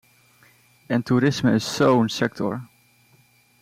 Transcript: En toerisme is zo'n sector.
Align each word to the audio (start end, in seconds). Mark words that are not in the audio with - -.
En 0.87 1.03
toerisme 1.03 1.53
is 1.53 1.75
zo'n 1.75 2.09
sector. 2.09 2.67